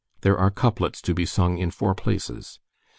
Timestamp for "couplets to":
0.49-1.13